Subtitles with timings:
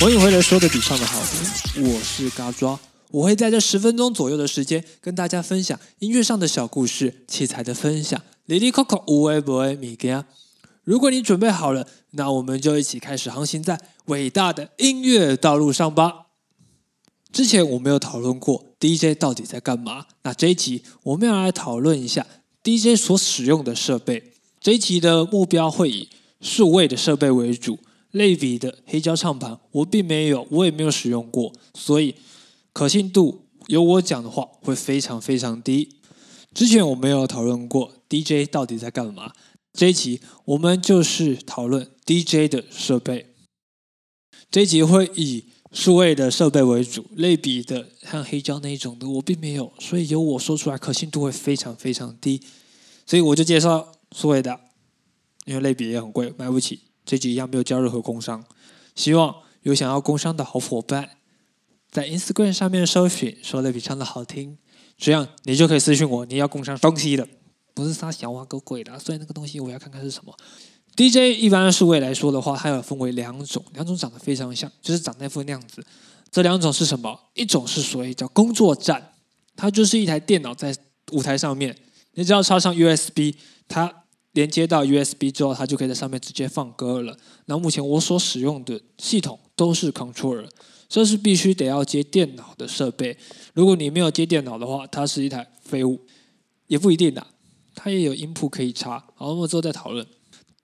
[0.00, 1.18] 欢迎回来，说的比唱的好
[1.72, 2.78] 听，我是嘎抓，
[3.10, 8.20] 我会在这十分钟左右的时间跟大家分享音乐上的小故事、器材的分享。
[8.46, 10.26] Lily 哩哩扣扣，无为不为米家。
[10.82, 16.26] 如果你准备好了，那我们就一起开始航行在伟大的音乐道路上吧。
[17.32, 22.26] 之前我们有讨论过 DJ 到底在干嘛，那这一集我们要来讨论一下
[22.62, 24.34] DJ 所使用的设备。
[24.60, 27.78] 这一集的目标会以数位的设备为主，
[28.14, 32.14] 类比的黑胶唱盘我并没有，我也没有使用过，所以
[32.72, 35.96] 可信度由我讲的话会非常非常低。
[36.54, 39.32] 之前我们有讨论过 DJ 到底在干嘛，
[39.72, 43.34] 这一集我们就是讨论 DJ 的设备。
[44.50, 52.40] 这一集会以数位的设备为主，类比的像黑胶那一种的我并没有，所以由我说出来可信度会非常非常低，
[53.04, 53.90] 所以我就介绍。
[54.14, 54.60] 数位的，
[55.44, 56.78] 因为类比也很贵，买不起。
[57.04, 58.44] 这集一样没有交任何工商。
[58.94, 61.10] 希望有想要工商的好伙伴，
[61.90, 64.56] 在 Instagram 上面搜寻，说的比唱的好听，
[64.96, 67.26] 这样你就可以私信我，你要工商东西的，
[67.74, 68.98] 不是撒小蛙狗鬼的。
[68.98, 70.32] 所以那个东西我要看看是什么。
[70.96, 75.84] DJ 一般数位来说的话，它有分为两种，两种长得非常像，就是长那副那样子。
[76.30, 77.18] 这两种是什么？
[77.34, 79.12] 一种是所谓叫工作站，
[79.56, 80.72] 它就是一台电脑在
[81.10, 81.76] 舞台上面，
[82.12, 83.34] 你只要插上 USB，
[83.66, 84.03] 它。
[84.34, 87.16] 连接到 USB 之后，它就可以在上面直接放歌了。
[87.46, 90.48] 那目前我所使用的系统都是 Controller，
[90.88, 93.16] 这是必须得要接电脑的设备。
[93.54, 96.00] 如果你没有接电脑的话，它是一台废物，
[96.66, 97.26] 也不一定的。
[97.76, 99.04] 它也有音谱可以插。
[99.14, 100.06] 好，我们之后再讨论。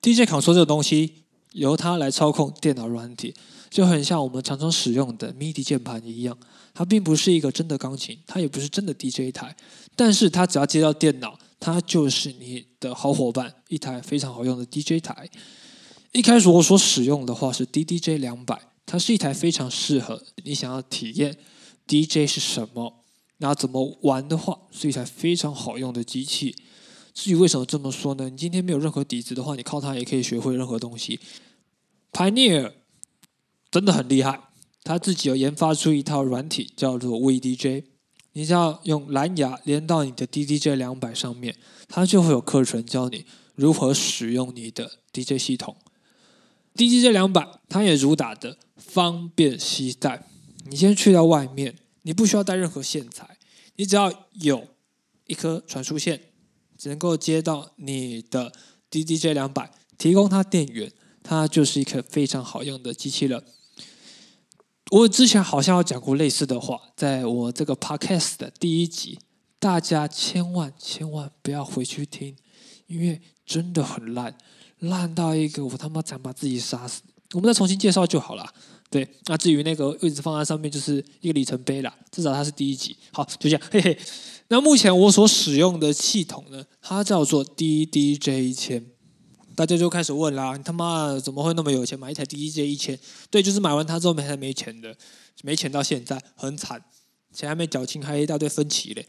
[0.00, 3.34] DJ Control 这个东西由它来操控电脑软体，
[3.70, 6.36] 就很像我们常常使用的 MIDI 键盘一样。
[6.74, 9.56] 它并不是一个真的钢琴，它也不是真的 DJ 台，
[9.96, 11.38] 但是它只要接到电脑。
[11.64, 15.30] 它就是你的好伙伴，一台非常好用的 DJ 台。
[16.12, 21.34] 一开始我所使用的话是 DDJ 两百，它是一台非常适合你想要体验
[21.86, 23.02] DJ 是什么，
[23.38, 26.54] 那怎么玩的话，是一台非常好用的机器。
[27.14, 28.28] 至于为什么这么说呢？
[28.28, 31.18] 你今天没有任何底子的话，你靠它也可以学会任何东西。
[32.12, 32.72] Pioneer
[33.70, 34.38] 真的很厉害，
[34.82, 37.84] 他自己有研发出一套软体，叫做 VDJ。
[38.34, 41.56] 你只要用蓝牙连到你的 DDJ 两百上面，
[41.88, 43.24] 它就会有课程教你
[43.54, 45.76] 如何使用你的 DJ 系统。
[46.74, 50.26] DDJ 两百它也主打的方便携带。
[50.66, 53.38] 你先去到外面，你不需要带任何线材，
[53.76, 54.66] 你只要有
[55.28, 56.20] 一颗传输线，
[56.76, 58.52] 只能够接到你的
[58.90, 60.90] DDJ 两百，提供它电源，
[61.22, 63.44] 它就是一颗非常好用的机器了。
[64.90, 69.18] 我之前好像有讲过类似的话，在我这个 podcast 的第一集，
[69.58, 72.36] 大家千万千万不要回去听，
[72.86, 74.36] 因为真的很烂，
[74.78, 77.02] 烂到一个我他妈想把自己杀死。
[77.32, 78.46] 我们再重新介绍就好了。
[78.90, 82.96] 对，那至于那个位置放在上面，就是一个里程碑啦，至少它是第一集。
[83.10, 83.98] 好，就这样，嘿嘿。
[84.48, 88.93] 那目前我所使用的系统呢，它叫做 DDJ 一千。
[89.56, 92.98] 大家就开始问啦，你他妈怎么会那么有钱买一台 DJ 一千？
[93.30, 94.96] 对，就是买完它之后没还没钱的，
[95.42, 96.82] 没钱到现在很惨，
[97.32, 99.06] 钱还没缴清，还一大堆分歧嘞。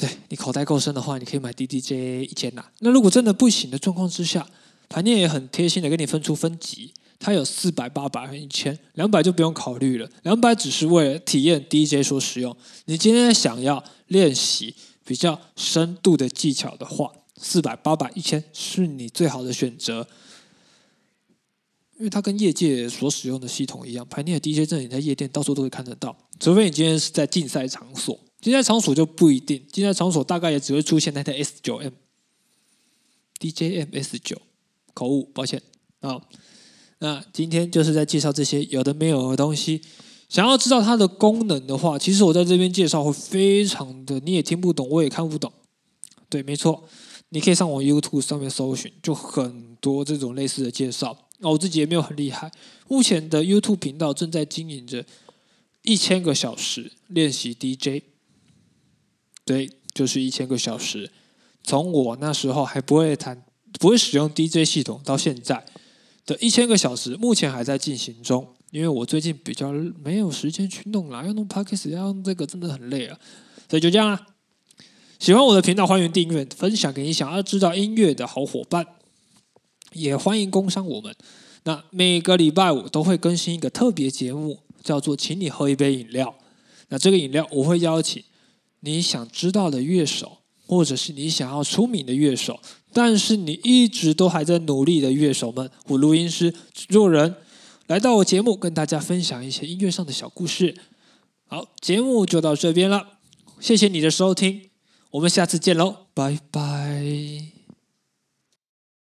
[0.00, 2.64] 对你口袋够深的话，你可以买 DDJ 一千呐。
[2.80, 4.46] 那如果真的不行的状况之下，
[4.88, 12.56] 盘店也很贴心的给你分出分级，它有四百、八百和一千，两百就不用考虑了，两百只是为了体验 DJ 所使用。
[12.86, 17.12] 你今天想要练习比较深度的技巧的话。
[17.40, 20.06] 四百、八百、一千是你最好的选择，
[21.98, 31.76] 因为它跟业界所使用的系统一样，排练的 DJ 证你在夜店到处都会看得到，除非你今天是在竞赛场所，竞赛场所就不一定，竞赛场所大概也只会出现那台 S 九
[33.38, 34.40] M，DJM S 九，
[34.94, 35.62] 口误，抱歉
[36.00, 36.20] 啊。
[37.00, 39.80] 那今天就是在介绍这些有的没有的东西，
[40.28, 45.52] 想要知道它的功能的话，其实我在这边介绍会非常的，你也听不懂，我也看不懂，
[46.28, 46.88] 对，没错。
[47.30, 51.16] 你可以上我 YouTube 上面搜寻，就很多这种类似的介绍。
[51.38, 52.50] 那我自己也没有很厉害。
[52.88, 55.04] 目前的 YouTube 频道正在经营着
[55.82, 58.02] 一千个小时练习 DJ，
[59.44, 61.10] 对，就是一千个小时。
[61.62, 63.44] 从我那时候还不会弹、
[63.78, 65.64] 不会使用 DJ 系统到现在
[66.24, 68.54] 的一千个小时，目前还在进行中。
[68.70, 69.72] 因为我最近比较
[70.02, 73.18] 没有时间去弄啦，要弄 Podcast，要用这个真的很累啊。
[73.68, 74.26] 所以就这样啦。
[75.18, 78.86] 喜欢我的频道，欢迎订阅、分享给你想要知道音乐的好伙伴，
[79.92, 81.12] 也欢迎工商我们。
[81.64, 86.32] 那每个礼拜五都会更新一个特别节目，叫做“请你喝一杯饮料”。
[86.90, 88.22] 那这个饮料我会邀请
[88.80, 90.38] 你想知道的乐手，
[90.68, 92.60] 或者是你想要出名的乐手，
[92.92, 97.34] 但是你一直都还在努力的乐手们，或录音师、制作人
[97.88, 100.76] 来到我节目跟大家分享一些音乐上的小故事。
[101.48, 103.18] 好，节目就到这边了，
[103.58, 104.70] 谢谢你的收听，
[105.10, 107.57] 我们下次见喽拜拜。